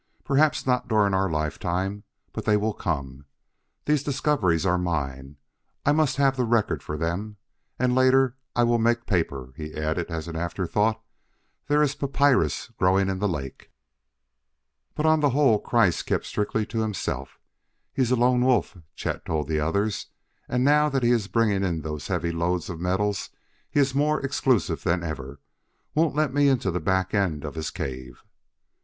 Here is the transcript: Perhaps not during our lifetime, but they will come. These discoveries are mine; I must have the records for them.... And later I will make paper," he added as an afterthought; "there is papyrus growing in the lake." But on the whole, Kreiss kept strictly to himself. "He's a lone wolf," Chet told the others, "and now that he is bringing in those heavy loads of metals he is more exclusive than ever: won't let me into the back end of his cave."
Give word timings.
Perhaps 0.23 0.65
not 0.65 0.87
during 0.87 1.13
our 1.13 1.29
lifetime, 1.29 2.01
but 2.33 2.43
they 2.45 2.57
will 2.57 2.73
come. 2.73 3.25
These 3.85 4.01
discoveries 4.01 4.65
are 4.65 4.79
mine; 4.79 5.37
I 5.85 5.91
must 5.91 6.15
have 6.15 6.35
the 6.35 6.43
records 6.43 6.83
for 6.83 6.97
them.... 6.97 7.37
And 7.77 7.93
later 7.93 8.35
I 8.55 8.63
will 8.63 8.79
make 8.79 9.05
paper," 9.05 9.53
he 9.55 9.75
added 9.75 10.07
as 10.09 10.27
an 10.27 10.35
afterthought; 10.35 10.99
"there 11.67 11.83
is 11.83 11.93
papyrus 11.93 12.71
growing 12.79 13.09
in 13.09 13.19
the 13.19 13.27
lake." 13.27 13.69
But 14.95 15.05
on 15.05 15.19
the 15.19 15.29
whole, 15.29 15.61
Kreiss 15.61 16.03
kept 16.03 16.25
strictly 16.25 16.65
to 16.65 16.79
himself. 16.81 17.37
"He's 17.93 18.09
a 18.09 18.15
lone 18.15 18.43
wolf," 18.43 18.75
Chet 18.95 19.23
told 19.27 19.47
the 19.49 19.59
others, 19.59 20.07
"and 20.49 20.63
now 20.63 20.89
that 20.89 21.03
he 21.03 21.11
is 21.11 21.27
bringing 21.27 21.63
in 21.63 21.81
those 21.81 22.07
heavy 22.07 22.31
loads 22.31 22.71
of 22.71 22.79
metals 22.79 23.29
he 23.69 23.79
is 23.79 23.93
more 23.93 24.19
exclusive 24.19 24.81
than 24.83 25.03
ever: 25.03 25.41
won't 25.93 26.15
let 26.15 26.33
me 26.33 26.47
into 26.47 26.71
the 26.71 26.79
back 26.79 27.13
end 27.13 27.43
of 27.45 27.53
his 27.53 27.69
cave." 27.69 28.23